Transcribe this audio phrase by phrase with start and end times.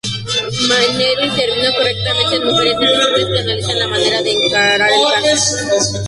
[0.67, 5.99] Maneiro intervino concretamente en "Mujeres invisibles", que analiza la manera de encarar el cáncer.